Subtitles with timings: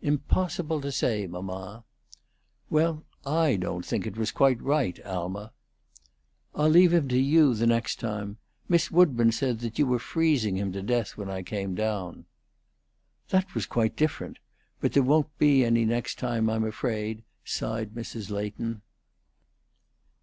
[0.00, 1.84] "Impossible to say, mamma."
[2.70, 5.52] "Well, I don't think it was quite right, Alma."
[6.54, 8.38] "I'll leave him to you the next time.
[8.70, 12.24] Miss Woodburn said you were freezing him to death when I came down."
[13.28, 14.38] "That was quite different.
[14.80, 18.30] But, there won't be any next time, I'm afraid," sighed Mrs.
[18.30, 18.80] Leighton.